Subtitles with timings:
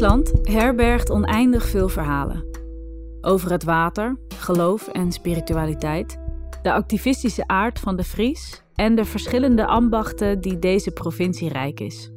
[0.00, 2.44] Friesland herbergt oneindig veel verhalen.
[3.20, 6.18] Over het water, geloof en spiritualiteit,
[6.62, 12.12] de activistische aard van de Fries en de verschillende ambachten die deze provincie rijk is.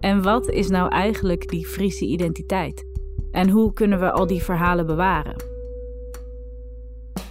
[0.00, 2.86] En wat is nou eigenlijk die Friese identiteit?
[3.30, 5.36] En hoe kunnen we al die verhalen bewaren?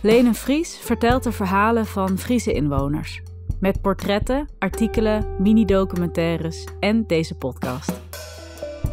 [0.02, 3.22] Lene Fries vertelt de verhalen van Friese inwoners.
[3.60, 8.02] Met portretten, artikelen, mini-documentaires en deze podcast.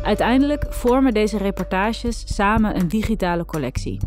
[0.03, 4.01] Uiteindelijk vormen deze reportages samen een digitale collectie.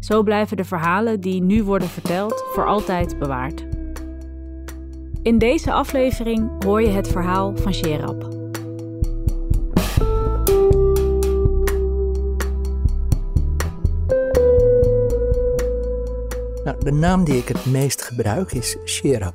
[0.00, 3.66] Zo blijven de verhalen die nu worden verteld voor altijd bewaard.
[5.22, 8.34] In deze aflevering hoor je het verhaal van Sherab.
[16.64, 19.34] Nou, de naam die ik het meest gebruik is Sherab.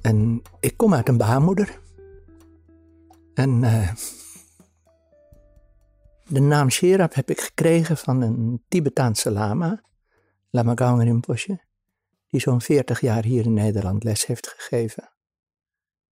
[0.00, 1.78] En ik kom uit een baarmoeder.
[3.34, 3.88] En uh,
[6.28, 9.82] de naam Sherab heb ik gekregen van een Tibetaanse lama,
[10.50, 11.60] Lama Gaung Rinpoche,
[12.28, 15.12] die zo'n 40 jaar hier in Nederland les heeft gegeven.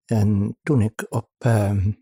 [0.05, 1.93] En toen ik op uh, ehm,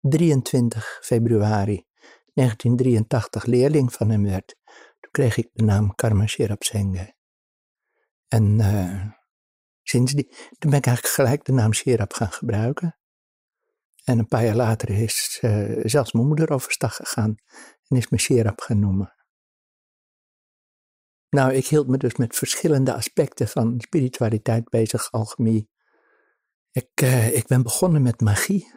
[0.00, 1.86] 23 februari
[2.34, 4.56] 1983 leerling van hem werd,
[5.00, 7.14] toen kreeg ik de naam Karma Sherab Senghe.
[8.28, 9.10] En uh,
[9.82, 12.96] sindsdien ben ik eigenlijk gelijk de naam Sherab gaan gebruiken.
[14.04, 17.34] En een paar jaar later is uh, zelfs mijn moeder overstag gegaan
[17.88, 19.14] en is me Sherab gaan noemen.
[21.28, 25.70] Nou, ik hield me dus met verschillende aspecten van spiritualiteit bezig, alchemie.
[26.70, 28.72] Ik, uh, ik ben begonnen met magie.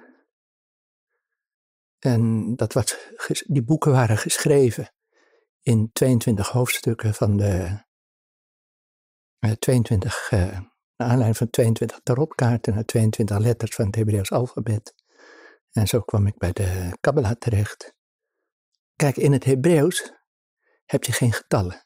[2.00, 2.96] En dat was,
[3.48, 4.94] die boeken waren geschreven
[5.62, 7.84] in 22 hoofdstukken van de
[9.40, 10.40] uh, 22, uh,
[10.96, 15.05] naar aanleiding van 22 tarotkaarten uit 22 letters van het Hebreeuws alfabet.
[15.76, 17.96] En zo kwam ik bij de Kabbalah terecht.
[18.96, 20.14] Kijk, in het Hebreeuws
[20.86, 21.86] heb je geen getallen.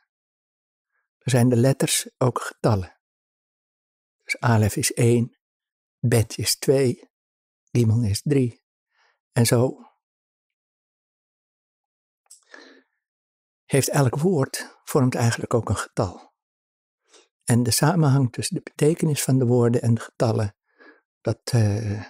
[1.17, 2.99] Er zijn de letters ook getallen.
[4.23, 5.37] Dus Alef is 1,
[5.99, 7.09] Bet is 2,
[7.71, 8.63] Gimel is 3.
[9.31, 9.77] En zo
[13.65, 16.33] heeft elk woord vormt eigenlijk ook een getal.
[17.43, 20.55] En de samenhang tussen de betekenis van de woorden en de getallen,
[21.21, 22.05] dat, uh,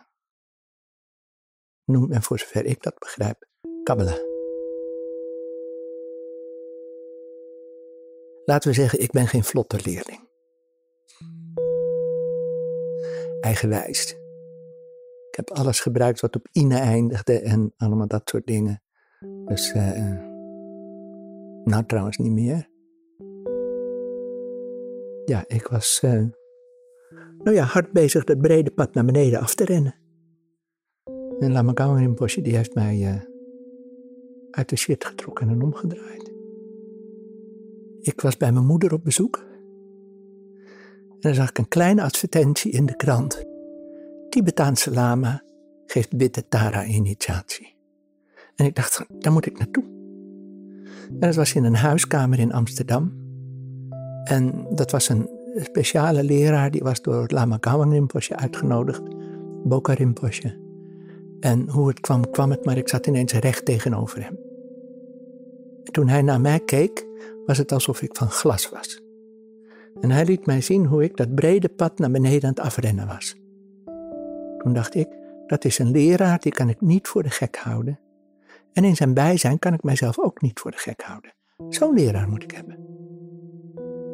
[1.90, 3.48] noemt men voor zover ik dat begrijp,
[3.84, 4.28] Kabbalah.
[8.46, 10.28] Laten we zeggen, ik ben geen vlotte leerling.
[13.42, 14.12] Eigenwijs.
[15.30, 18.84] Ik heb alles gebruikt wat op ine eindigde en allemaal dat soort dingen.
[19.46, 20.28] Dus, uh,
[21.64, 22.70] nou trouwens niet meer.
[25.26, 26.26] Ja, ik was, uh,
[27.38, 29.96] nou ja, hard bezig dat brede pad naar beneden af te rennen.
[31.40, 33.22] En Lama Gauwen Rinpoche die heeft mij uh,
[34.52, 36.32] uit de shit getrokken en omgedraaid.
[38.02, 39.46] Ik was bij mijn moeder op bezoek.
[41.10, 43.44] En dan zag ik een kleine advertentie in de krant.
[44.30, 45.44] Tibetaanse lama
[45.86, 47.76] geeft witte Tara-initiatie.
[48.56, 49.84] En ik dacht, daar moet ik naartoe.
[51.10, 53.14] En dat was in een huiskamer in Amsterdam.
[54.24, 59.02] En dat was een speciale leraar, die was door Lama Gawang Rinpoche uitgenodigd.
[59.64, 60.69] Boka Rinpoche.
[61.40, 64.38] En hoe het kwam, kwam het, maar ik zat ineens recht tegenover hem.
[65.84, 67.08] En toen hij naar mij keek,
[67.46, 69.02] was het alsof ik van glas was.
[70.02, 73.08] En hij liet mij zien hoe ik dat brede pad naar beneden aan het afrennen
[73.08, 73.36] was.
[74.58, 75.08] Toen dacht ik,
[75.48, 78.00] dat is een leraar, die kan ik niet voor de gek houden.
[78.74, 81.34] En in zijn bijzijn kan ik mijzelf ook niet voor de gek houden.
[81.70, 82.78] Zo'n leraar moet ik hebben.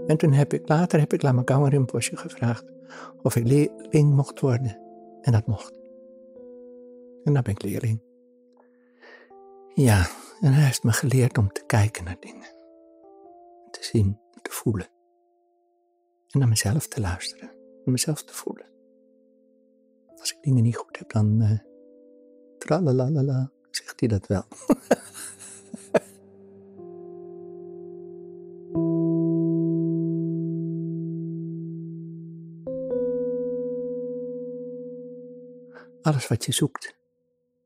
[0.07, 2.65] En toen heb ik, later heb ik Lama Gawar Rinpoche gevraagd
[3.21, 4.79] of ik leerling mocht worden.
[5.21, 5.84] En dat mocht.
[7.25, 8.01] En dan ben ik leerling.
[9.73, 10.07] Ja,
[10.39, 12.53] en hij heeft me geleerd om te kijken naar dingen.
[13.71, 14.87] Te zien, te voelen.
[16.29, 17.47] En naar mezelf te luisteren.
[17.47, 18.65] Naar mezelf te voelen.
[20.15, 21.41] Als ik dingen niet goed heb, dan...
[21.41, 21.59] Uh,
[22.57, 24.43] tralalala, zegt hij dat wel.
[36.01, 36.95] Alles wat je zoekt,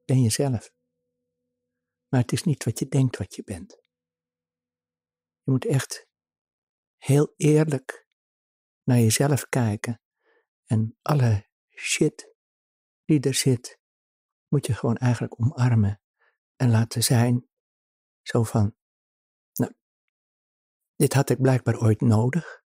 [0.09, 0.71] ben jezelf.
[2.07, 3.71] Maar het is niet wat je denkt wat je bent.
[5.43, 6.07] Je moet echt
[6.97, 8.07] heel eerlijk
[8.83, 10.01] naar jezelf kijken
[10.65, 12.33] en alle shit
[13.05, 13.79] die er zit,
[14.47, 16.01] moet je gewoon eigenlijk omarmen
[16.55, 17.49] en laten zijn.
[18.21, 18.75] Zo van,
[19.53, 19.73] nou,
[20.95, 22.63] dit had ik blijkbaar ooit nodig.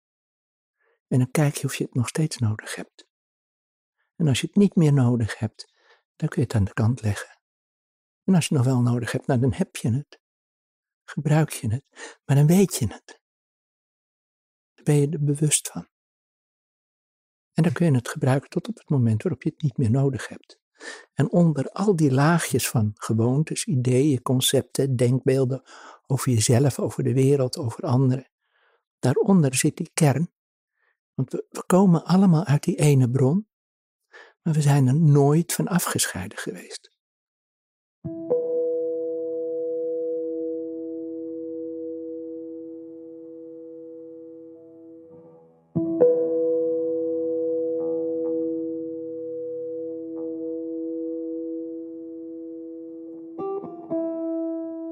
[1.07, 3.07] En dan kijk je of je het nog steeds nodig hebt.
[4.15, 5.75] En als je het niet meer nodig hebt,
[6.17, 7.39] dan kun je het aan de kant leggen.
[8.23, 10.19] En als je nog wel nodig hebt, nou, dan heb je het.
[11.03, 11.83] Gebruik je het.
[12.25, 13.21] Maar dan weet je het.
[14.73, 15.87] Dan ben je er bewust van.
[17.53, 19.91] En dan kun je het gebruiken tot op het moment waarop je het niet meer
[19.91, 20.59] nodig hebt.
[21.13, 25.61] En onder al die laagjes van gewoontes, ideeën, concepten, denkbeelden
[26.07, 28.29] over jezelf, over de wereld, over anderen,
[28.99, 30.31] daaronder zit die kern.
[31.13, 33.47] Want we, we komen allemaal uit die ene bron,
[34.47, 36.95] maar we zijn er nooit van afgescheiden geweest.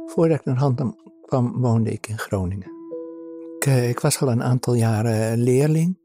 [0.05, 2.71] Voordat ik naar Handam kwam, woonde ik in Groningen.
[3.59, 6.04] Eh, ik was al een aantal jaren leerling.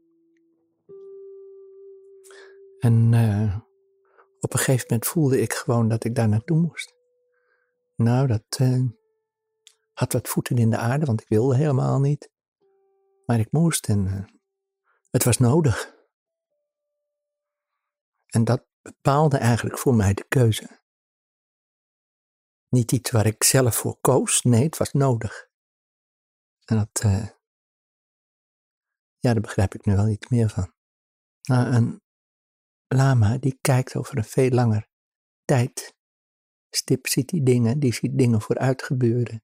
[2.81, 3.59] En uh,
[4.39, 6.95] op een gegeven moment voelde ik gewoon dat ik daar naartoe moest.
[7.95, 8.89] Nou, dat uh,
[9.93, 12.31] had wat voeten in de aarde, want ik wilde helemaal niet.
[13.25, 14.25] Maar ik moest en uh,
[15.09, 15.95] het was nodig.
[18.25, 20.79] En dat bepaalde eigenlijk voor mij de keuze.
[22.69, 25.49] Niet iets waar ik zelf voor koos, nee, het was nodig.
[26.65, 27.01] En dat,
[29.19, 30.73] ja, daar begrijp ik nu wel iets meer van.
[31.41, 32.00] Nou, een
[32.93, 34.89] lama die kijkt over een veel langer
[35.45, 35.95] tijd.
[36.69, 39.43] Stip ziet die dingen, die ziet dingen vooruit gebeuren.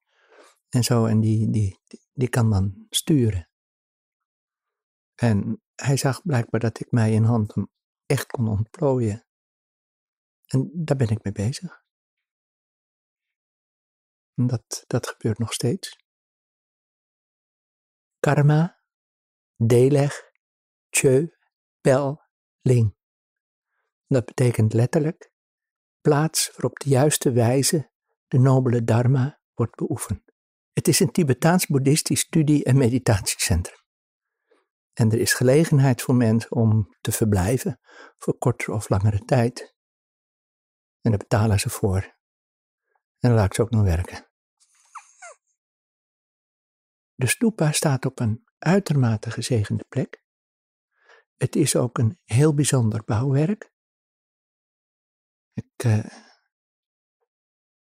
[0.70, 1.80] En zo, en die, die,
[2.14, 3.50] die kan dan sturen.
[5.16, 7.54] En hij zag blijkbaar dat ik mij in hand
[8.06, 9.26] echt kon ontplooien.
[10.46, 11.86] En daar ben ik mee bezig.
[14.34, 16.06] Dat, dat gebeurt nog steeds.
[18.20, 18.84] Karma,
[19.56, 20.32] deleg,
[20.90, 21.28] tjeu,
[21.82, 22.22] pel,
[22.62, 22.97] ling.
[24.08, 25.32] Dat betekent letterlijk
[26.02, 27.92] plaats waarop de juiste wijze
[28.28, 30.22] de nobele dharma wordt beoefend.
[30.74, 33.78] Het is een Tibetaans-boeddhistisch studie- en meditatiecentrum.
[34.94, 37.80] En er is gelegenheid voor mensen om te verblijven
[38.18, 39.76] voor kortere of langere tijd.
[41.02, 42.02] En daar betalen ze voor.
[43.20, 44.30] En dan laat ik ze ook nog werken.
[47.16, 50.24] De stupa staat op een uitermate gezegende plek.
[51.36, 53.76] Het is ook een heel bijzonder bouwwerk.
[55.58, 56.06] Ik uh,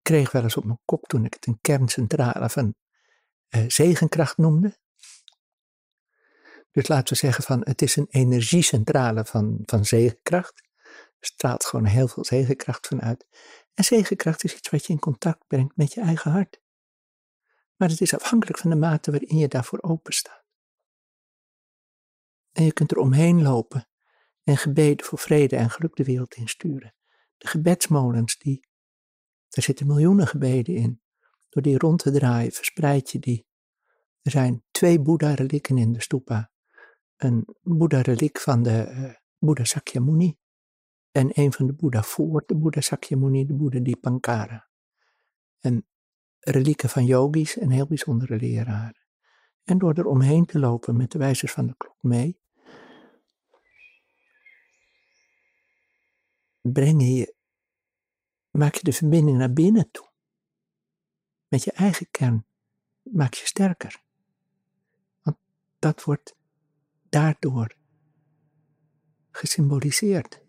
[0.02, 2.76] kreeg wel eens op mijn kop toen ik het een kerncentrale van
[3.50, 4.78] uh, zegenkracht noemde.
[6.72, 10.62] Dus laten we zeggen van het is een energiecentrale van, van zegenkracht.
[11.20, 13.28] Er straalt gewoon heel veel zegenkracht vanuit.
[13.74, 16.62] En zegenkracht is iets wat je in contact brengt met je eigen hart.
[17.76, 20.46] Maar het is afhankelijk van de mate waarin je daarvoor open staat.
[22.52, 23.88] En je kunt er omheen lopen
[24.44, 26.97] en gebeden voor vrede en geluk de wereld insturen.
[27.38, 28.68] De gebedsmolens, die,
[29.50, 31.02] daar zitten miljoenen gebeden in.
[31.50, 33.48] Door die rond te draaien verspreid je die.
[34.22, 36.52] Er zijn twee Boeddha-relieken in de stupa.
[37.16, 40.38] Een Boeddha-reliek van de uh, Boeddha Sakyamuni.
[41.12, 44.70] En een van de Boeddha voor de Boeddha Sakyamuni, de Boeddha Dipankara.
[45.60, 45.88] En
[46.40, 49.08] relieken van yogis en heel bijzondere leraren.
[49.64, 52.40] En door er omheen te lopen met de wijzers van de klok mee,
[56.72, 57.36] breng je,
[58.52, 60.10] maak je de verbinding naar binnen toe.
[61.48, 62.46] Met je eigen kern
[63.02, 64.04] maak je sterker.
[65.22, 65.38] Want
[65.80, 66.36] dat wordt
[67.10, 67.76] daardoor
[69.32, 70.42] gesymboliseerd.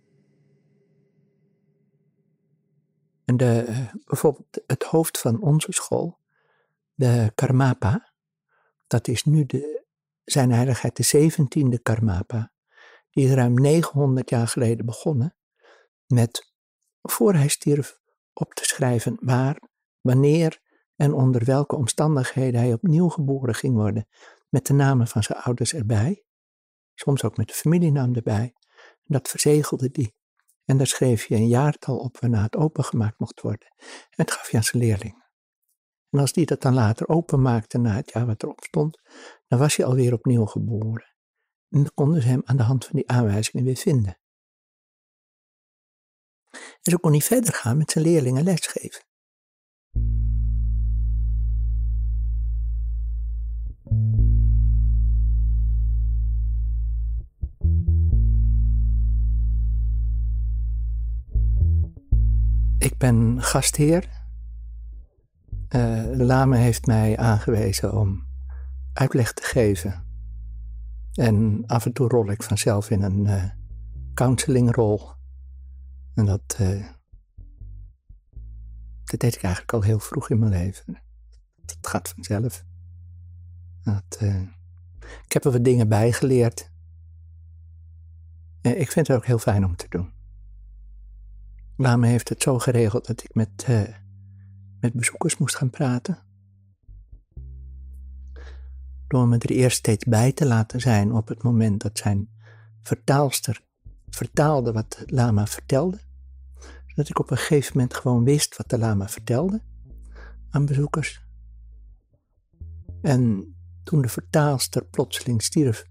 [3.25, 6.19] En de, bijvoorbeeld het hoofd van onze school,
[6.95, 8.13] de Karmapa,
[8.87, 9.85] dat is nu de,
[10.25, 12.53] zijn heiligheid de zeventiende Karmapa.
[13.11, 15.38] Die is ruim 900 jaar geleden begonnen
[16.09, 16.53] met,
[17.03, 17.99] voor hij stierf,
[18.33, 19.63] op te schrijven waar,
[20.01, 20.61] wanneer
[20.97, 24.09] en onder welke omstandigheden hij opnieuw geboren ging worden,
[24.49, 26.25] met de namen van zijn ouders erbij,
[26.95, 28.55] soms ook met de familienaam erbij.
[29.05, 30.15] Dat verzegelde die.
[30.65, 33.75] En daar schreef je een jaartal op waarna het opengemaakt mocht worden.
[33.79, 35.27] En dat gaf je aan zijn leerlingen.
[36.11, 39.01] En als die dat dan later openmaakte na het jaar wat erop stond,
[39.47, 41.15] dan was hij alweer opnieuw geboren.
[41.69, 44.19] En konden ze hem aan de hand van die aanwijzingen weer vinden.
[46.89, 49.03] Zo kon hij verder gaan met zijn leerlingen lesgeven.
[62.79, 64.09] Ik ben gastheer.
[65.69, 68.27] Uh, Lame heeft mij aangewezen om
[68.93, 70.05] uitleg te geven.
[71.13, 73.45] En af en toe rol ik vanzelf in een uh,
[74.15, 75.18] counselingrol.
[76.19, 76.87] En dat, uh,
[79.05, 81.01] Dat deed ik eigenlijk al heel vroeg in mijn leven.
[81.65, 82.65] Dat gaat vanzelf.
[83.83, 84.41] Dat, uh,
[85.25, 86.71] ik heb er wat dingen bij geleerd.
[88.63, 90.13] ik vind het ook heel fijn om te doen.
[91.77, 93.83] Lame heeft het zo geregeld dat ik met, uh,
[94.81, 96.19] met bezoekers moest gaan praten.
[99.09, 102.29] Door me er eerst steeds bij te laten zijn op het moment dat zijn
[102.83, 103.67] vertaalster
[104.11, 106.07] vertaalde wat lama vertelde.
[106.99, 109.63] Zodat ik op een gegeven moment gewoon wist wat de lama vertelde
[110.51, 111.25] aan bezoekers.
[113.03, 115.85] En toen de vertaalster plotseling stierf,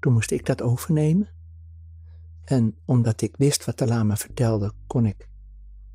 [0.00, 1.28] toen moest ik dat overnemen.
[2.44, 5.28] En omdat ik wist wat de lama vertelde, kon ik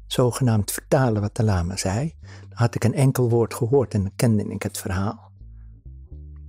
[0.07, 2.13] zogenaamd vertalen wat de lama zei.
[2.21, 5.31] Dan had ik een enkel woord gehoord en dan kende ik het verhaal.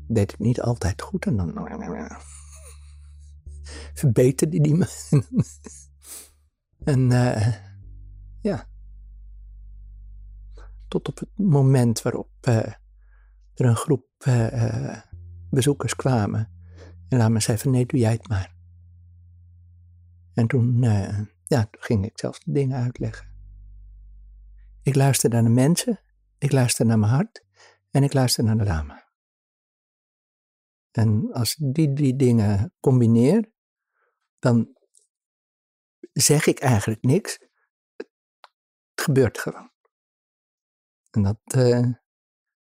[0.08, 1.52] Deed ik niet altijd goed en dan
[4.00, 4.88] verbeterde die me.
[6.92, 7.66] en uh,
[8.40, 8.68] ja,
[10.88, 12.80] tot op het moment waarop er
[13.54, 15.00] een groep uh,
[15.50, 16.52] bezoekers kwamen.
[17.08, 18.56] En laat zei van nee, doe jij het maar.
[20.34, 20.82] En toen,
[21.44, 23.26] ja, toen ging ik zelfs de dingen uitleggen.
[24.82, 26.00] Ik luister naar de mensen,
[26.38, 27.44] ik luister naar mijn hart
[27.90, 29.08] en ik luister naar de lama.
[30.90, 33.52] En als ik die drie dingen combineer,
[34.38, 34.76] dan
[36.12, 37.47] zeg ik eigenlijk niks.
[39.08, 39.70] Gebeurt gewoon.
[41.10, 41.94] En dat, uh,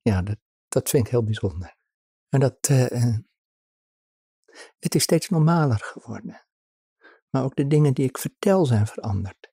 [0.00, 1.76] ja, dat, dat vind ik heel bijzonder.
[2.28, 3.16] En dat, uh,
[4.78, 6.46] het is steeds normaler geworden.
[7.30, 9.50] Maar ook de dingen die ik vertel zijn veranderd.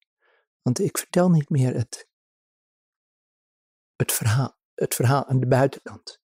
[0.62, 2.10] Want ik vertel niet meer het,
[3.96, 6.22] het, verhaal, het verhaal aan de buitenkant.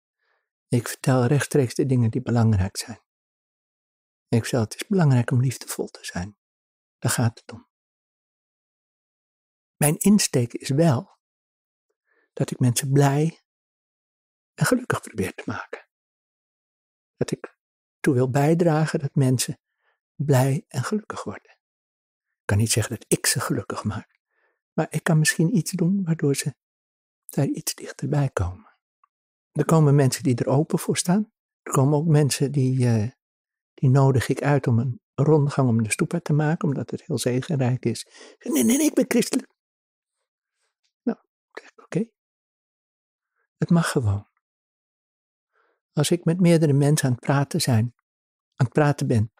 [0.68, 3.02] Ik vertel rechtstreeks de dingen die belangrijk zijn.
[4.28, 6.38] Ik zeg, het is belangrijk om liefdevol te zijn.
[6.98, 7.72] Daar gaat het om.
[9.78, 11.18] Mijn insteek is wel
[12.34, 13.42] dat ik mensen blij
[14.54, 15.88] en gelukkig probeer te maken.
[17.18, 17.58] Dat ik
[18.00, 19.60] toe wil bijdragen dat mensen
[20.16, 21.52] blij en gelukkig worden.
[22.40, 24.20] Ik kan niet zeggen dat ik ze gelukkig maak,
[24.74, 26.56] maar ik kan misschien iets doen waardoor ze
[27.30, 28.72] daar iets dichterbij komen.
[29.52, 31.32] Er komen mensen die er open voor staan.
[31.62, 33.10] Er komen ook mensen die, uh,
[33.74, 37.18] die nodig ik uit om een rondgang om de stoepa te maken, omdat het heel
[37.18, 38.08] zegenrijk is.
[38.40, 39.48] Nee, nee, nee, ik ben christelijk.
[41.04, 41.18] Nou,
[41.76, 42.10] oké.
[43.64, 44.28] Het mag gewoon.
[45.94, 47.94] Als ik met meerdere mensen aan het praten zijn,
[48.56, 49.34] aan het praten ben,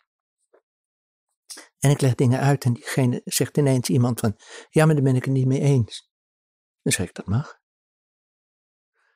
[1.80, 4.40] en ik leg dingen uit en diegene zegt ineens iemand van,
[4.70, 6.12] ja, maar daar ben ik het niet mee eens.
[6.82, 7.60] Dan zeg ik, dat mag.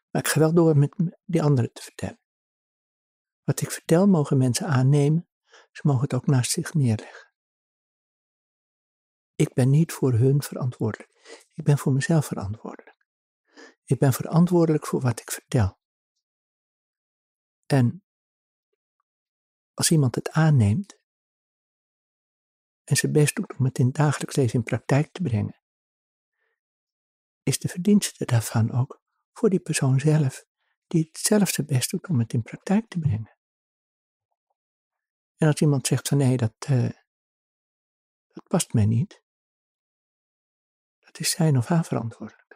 [0.09, 0.95] Maar ik ga wel door met
[1.25, 2.21] die anderen te vertellen.
[3.43, 5.29] Wat ik vertel mogen mensen aannemen,
[5.71, 7.33] ze mogen het ook naast zich neerleggen.
[9.35, 11.45] Ik ben niet voor hun verantwoordelijk.
[11.53, 12.96] Ik ben voor mezelf verantwoordelijk.
[13.83, 15.79] Ik ben verantwoordelijk voor wat ik vertel.
[17.65, 18.03] En
[19.73, 20.97] als iemand het aanneemt
[22.83, 25.61] en zijn best doet om het in het dagelijks leven in praktijk te brengen,
[27.43, 29.01] is de verdienste daarvan ook
[29.33, 30.45] voor die persoon zelf,
[30.87, 33.37] die het zelf zijn best doet om het in praktijk te brengen.
[35.37, 36.89] En als iemand zegt van nee, dat, uh,
[38.27, 39.23] dat past mij niet,
[40.99, 42.46] dat is zijn of haar verantwoordelijkheid.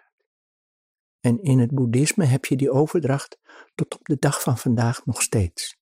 [1.22, 3.40] En in het boeddhisme heb je die overdracht
[3.76, 5.80] tot op de dag van vandaag nog steeds.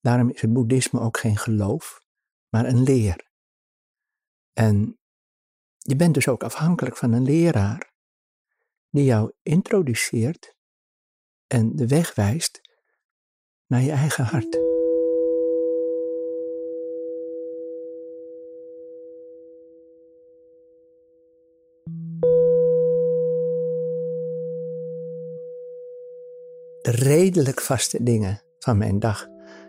[0.00, 2.00] Daarom is het boeddhisme ook geen geloof,
[2.48, 3.30] maar een leer.
[4.52, 4.98] En
[5.78, 7.92] je bent dus ook afhankelijk van een leraar
[8.90, 10.56] die jou introduceert
[11.46, 12.60] en de weg wijst
[13.66, 14.73] naar je eigen hart.
[26.86, 29.28] Redelijk vaste dingen van mijn dag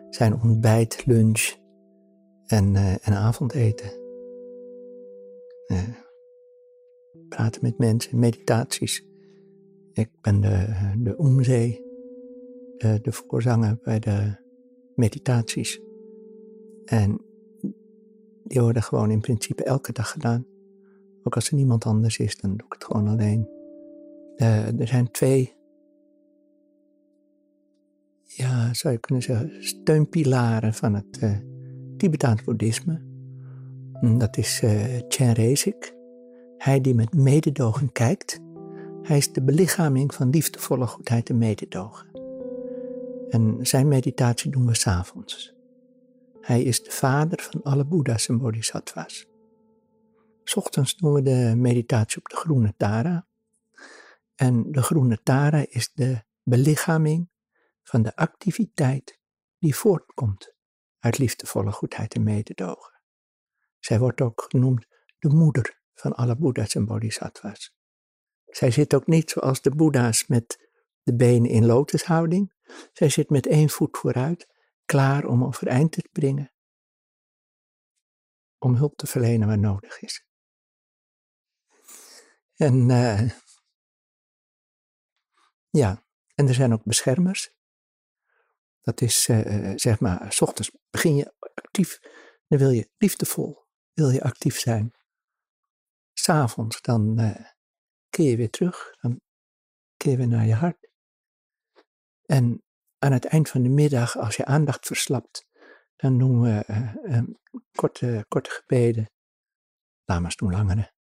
[0.10, 1.54] zijn ontbijt, lunch
[2.46, 3.92] en, uh, en avondeten.
[5.68, 5.80] Uh,
[7.30, 9.08] praten met mensen, meditaties.
[9.94, 10.68] Ik ben de,
[10.98, 11.84] de omzee,
[12.78, 14.36] de, de voorzanger bij de
[14.96, 15.82] meditaties.
[16.86, 17.22] En
[18.44, 20.46] die worden gewoon in principe elke dag gedaan.
[21.24, 23.50] Ook als er niemand anders is, dan doe ik het gewoon alleen.
[24.36, 25.56] Uh, er zijn twee,
[28.72, 31.38] zou je kunnen zeggen, steunpilaren van het uh,
[31.98, 33.02] Tibetaans boeddhisme.
[34.18, 34.72] Dat is uh,
[35.08, 35.96] Chen Rezik,
[36.58, 38.44] hij die met mededogen kijkt
[39.06, 42.08] hij is de belichaming van liefdevolle goedheid en mededogen.
[43.30, 45.54] En zijn meditatie doen we s'avonds.
[46.42, 49.28] Hij is de vader van alle boeddha's en bodhisattvas.
[50.44, 53.26] S ochtends doen we de meditatie op de groene Tara.
[54.36, 57.28] En de groene tara is de belichaming
[57.86, 59.20] van de activiteit
[59.58, 60.54] die voortkomt
[61.00, 63.02] uit liefdevolle goedheid en mededogen.
[63.80, 64.86] Zij wordt ook genoemd
[65.20, 67.76] de moeder van alle boeddha's en bodhisattvas.
[68.46, 70.70] Zij zit ook niet zoals de boeddha's met
[71.04, 72.54] de benen in lotushouding.
[72.94, 74.48] Zij zit met één voet vooruit,
[74.86, 76.54] klaar om overeind te springen,
[78.58, 80.26] om hulp te verlenen waar nodig is.
[82.56, 83.32] En uh,
[85.70, 87.55] ja, en er zijn ook beschermers.
[88.86, 92.00] Dat is, uh, zeg maar, s ochtends begin je actief,
[92.48, 94.92] dan wil je liefdevol, wil je actief zijn.
[96.14, 97.36] S'avonds dan uh,
[98.10, 99.22] keer je weer terug, dan
[99.98, 100.90] keer je weer naar je hart.
[102.26, 102.64] En
[103.00, 105.46] aan het eind van de middag, als je aandacht verslapt,
[105.96, 106.66] dan doen we
[107.72, 109.12] korte, korte gebeden.
[110.04, 110.94] Lama's doen langere.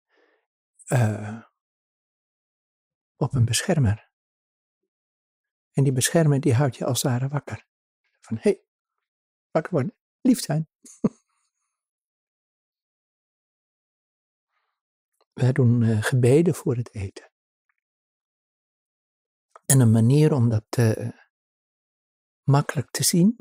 [3.16, 4.10] op een beschermer.
[5.72, 7.72] En die beschermer die houdt je als het ware wakker.
[8.24, 8.64] Van hé, hey,
[9.50, 10.68] wakker worden, lief zijn.
[15.40, 17.32] Wij doen uh, gebeden voor het eten.
[19.66, 21.08] En een manier om dat uh,
[22.42, 23.36] makkelijk te zien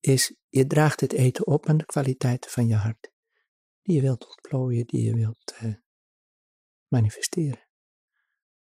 [0.00, 3.12] is, je draagt het eten op aan de kwaliteiten van je hart.
[3.82, 5.74] Die je wilt ontplooien, die je wilt uh,
[6.88, 7.68] manifesteren.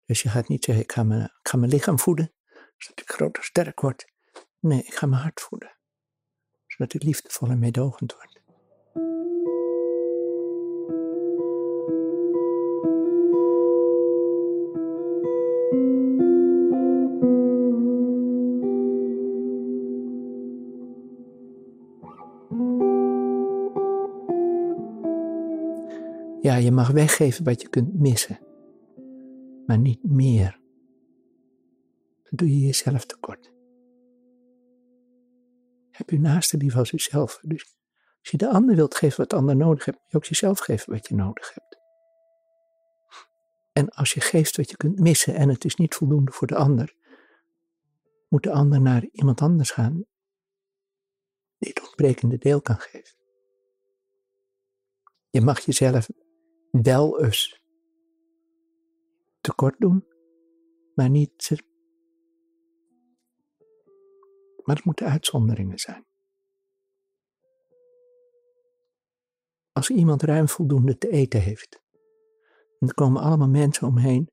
[0.05, 2.35] Dus je gaat niet zeggen, ik ga, mijn, mijn lichaam voeden,
[2.77, 4.17] zodat ik groot en sterk word.
[4.69, 5.77] Nee, ik ga mijn hart voeden,
[6.67, 8.41] zodat ik liefdevol en meedogend word.
[26.41, 28.39] Ja, je mag weggeven wat je kunt missen,
[29.67, 30.61] maar niet meer.
[32.23, 33.57] Dan doe je jezelf tekort.
[36.09, 37.39] Heb je naaste lief als jezelf.
[37.43, 37.77] Dus
[38.21, 40.59] als je de ander wilt geven wat de ander nodig heeft, moet je ook jezelf
[40.59, 41.79] geven wat je nodig hebt.
[43.73, 46.55] En als je geeft wat je kunt missen en het is niet voldoende voor de
[46.55, 46.95] ander,
[48.29, 50.05] moet de ander naar iemand anders gaan
[51.59, 53.17] die het ontbrekende deel kan geven.
[55.31, 56.09] Je mag jezelf
[56.71, 57.63] wel eens
[59.41, 60.07] tekort doen,
[60.95, 61.67] maar niet.
[64.69, 66.07] Maar het moeten uitzonderingen zijn.
[69.73, 71.83] Als iemand ruim voldoende te eten heeft,
[72.79, 74.31] en er komen allemaal mensen omheen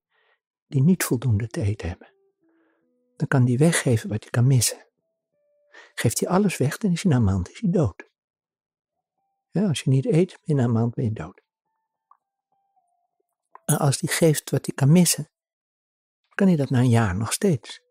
[0.68, 2.14] die niet voldoende te eten hebben,
[3.16, 4.88] dan kan die weggeven wat je kan missen.
[5.94, 8.10] Geeft hij alles weg, dan is hij na een maand is hij dood.
[9.52, 11.42] Ja, als je niet eet, binnen een maand ben je dood.
[13.66, 15.30] En als die geeft wat hij kan missen,
[16.30, 17.85] kan hij dat na een jaar nog steeds.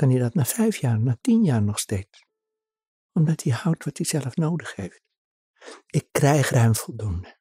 [0.00, 2.26] Kan hij dat na vijf jaar, na tien jaar nog steeds.
[3.12, 5.02] Omdat hij houdt wat hij zelf nodig heeft.
[5.86, 7.38] Ik krijg ruim voldoende.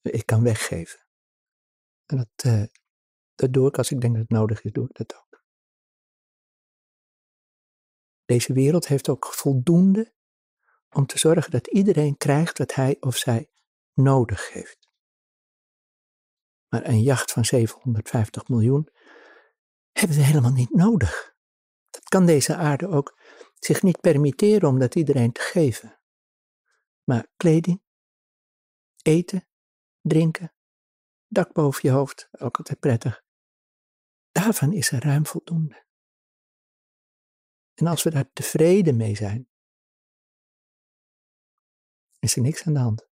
[0.00, 1.06] Ik kan weggeven.
[2.06, 2.64] En dat, uh,
[3.34, 5.42] dat doe ik als ik denk dat het nodig is, doe ik dat ook.
[8.24, 10.14] Deze wereld heeft ook voldoende
[10.90, 13.50] om te zorgen dat iedereen krijgt wat hij of zij
[13.92, 14.88] nodig heeft.
[16.68, 18.88] Maar een jacht van 750 miljoen
[19.92, 21.31] hebben we helemaal niet nodig.
[22.12, 23.18] Kan deze aarde ook
[23.58, 26.00] zich niet permitteren om dat iedereen te geven.
[27.04, 27.82] Maar kleding,
[29.02, 29.48] eten,
[30.00, 30.54] drinken,
[31.26, 33.24] dak boven je hoofd, ook altijd prettig.
[34.30, 35.86] Daarvan is er ruim voldoende.
[37.74, 39.48] En als we daar tevreden mee zijn,
[42.18, 43.08] is er niks aan de hand.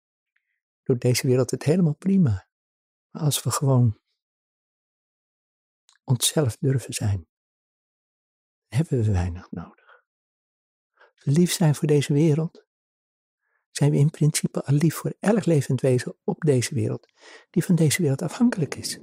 [0.82, 2.48] Doet deze wereld het helemaal prima.
[3.10, 4.00] Als we gewoon
[6.04, 7.27] onszelf durven zijn,
[8.68, 10.02] hebben we weinig nodig.
[11.14, 12.66] Lief zijn voor deze wereld,
[13.70, 17.08] zijn we in principe al lief voor elk levend wezen op deze wereld,
[17.50, 18.98] die van deze wereld afhankelijk is.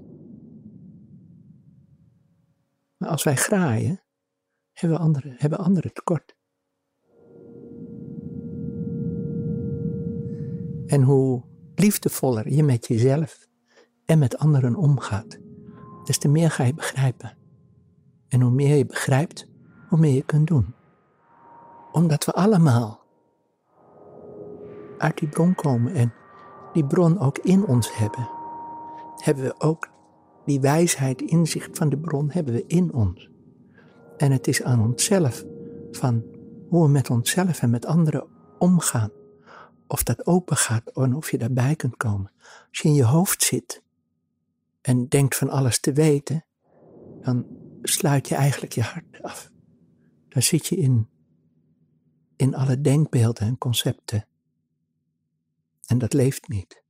[2.97, 4.03] Maar als wij graaien,
[4.73, 6.35] hebben anderen, hebben anderen tekort.
[10.85, 11.43] En hoe
[11.75, 13.47] liefdevoller je met jezelf
[14.05, 15.39] en met anderen omgaat,
[16.03, 17.37] des te meer ga je begrijpen.
[18.27, 19.47] En hoe meer je begrijpt,
[19.99, 20.73] meer je kunt doen.
[21.91, 22.99] Omdat we allemaal
[24.97, 26.13] uit die bron komen en
[26.73, 28.29] die bron ook in ons hebben,
[29.17, 29.89] hebben we ook
[30.45, 33.29] die wijsheid, inzicht van de bron hebben we in ons.
[34.17, 35.43] En het is aan onszelf
[35.91, 36.23] van
[36.69, 38.27] hoe we met onszelf en met anderen
[38.59, 39.09] omgaan.
[39.87, 42.31] Of dat open gaat en of je daarbij kunt komen.
[42.69, 43.83] Als je in je hoofd zit
[44.81, 46.45] en denkt van alles te weten,
[47.21, 47.45] dan
[47.81, 49.51] sluit je eigenlijk je hart af.
[50.35, 51.09] Dan zit je in,
[52.35, 54.27] in alle denkbeelden en concepten.
[55.85, 56.83] En dat leeft niet.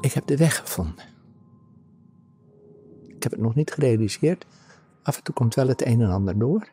[0.00, 1.04] Ik heb de weg gevonden.
[3.06, 4.46] Ik heb het nog niet gerealiseerd.
[5.02, 6.72] Af en toe komt wel het een en ander door.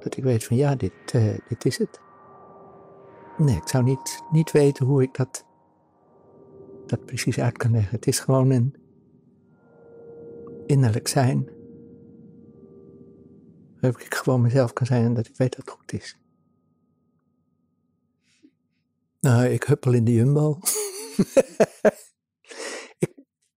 [0.00, 2.00] Dat ik weet van ja, dit, uh, dit is het.
[3.38, 5.44] Nee, ik zou niet, niet weten hoe ik dat,
[6.90, 7.94] dat precies uit kan leggen.
[7.94, 8.74] Het is gewoon een
[10.66, 11.48] innerlijk zijn.
[13.80, 16.18] Waar ik gewoon mezelf kan zijn en dat ik weet dat het goed is.
[19.20, 20.58] Nou, ik huppel in de jumbo.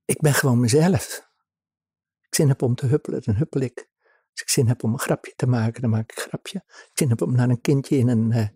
[0.05, 0.93] ik, ben gewoon mezelf.
[0.93, 3.89] Als ik zin heb om te huppelen, dan huppel ik.
[4.31, 6.63] Als ik zin heb om een grapje te maken, dan maak ik een grapje.
[6.65, 8.47] Als ik zin heb om naar een kindje in een uh,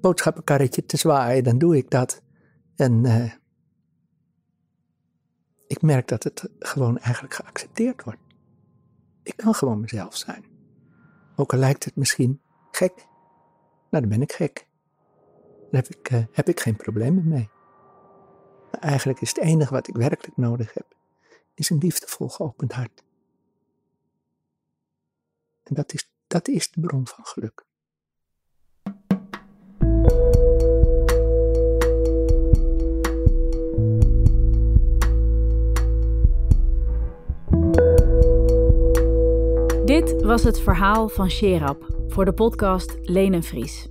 [0.00, 2.22] boodschappenkarretje te zwaaien, dan doe ik dat.
[2.76, 3.32] En uh,
[5.74, 8.20] ik merk dat het gewoon eigenlijk geaccepteerd wordt.
[9.22, 10.44] Ik kan gewoon mezelf zijn.
[11.36, 12.94] Ook al lijkt het misschien gek.
[13.90, 14.66] Nou, dan ben ik gek.
[15.70, 17.48] Daar heb ik, uh, heb ik geen problemen mee.
[18.70, 20.96] Maar eigenlijk is het enige wat ik werkelijk nodig heb,
[21.54, 23.04] is een liefdevol geopend hart.
[25.62, 27.64] En dat is, dat is de bron van geluk.
[40.04, 43.88] Dit was het verhaal van Sherab voor de podcast Leen Vries.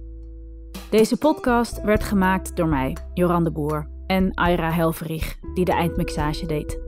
[0.89, 6.45] Deze podcast werd gemaakt door mij, Joran de Boer, en Aira Helverich, die de eindmixage
[6.45, 6.79] deed.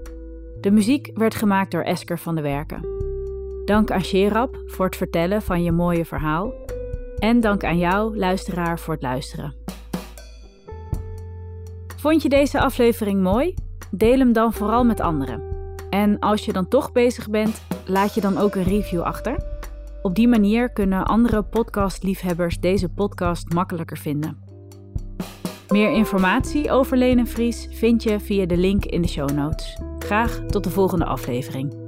[0.61, 2.87] De muziek werd gemaakt door Esker van de Werken.
[3.65, 6.53] Dank aan Sherab voor het vertellen van je mooie verhaal.
[7.17, 9.55] En dank aan jou, luisteraar, voor het luisteren.
[11.95, 13.53] Vond je deze aflevering mooi?
[13.91, 15.41] Deel hem dan vooral met anderen.
[15.89, 19.37] En als je dan toch bezig bent, laat je dan ook een review achter.
[20.01, 24.37] Op die manier kunnen andere podcastliefhebbers deze podcast makkelijker vinden.
[25.69, 29.77] Meer informatie over Lenen Vries vind je via de link in de show notes.
[29.99, 31.84] Graag tot de volgende aflevering.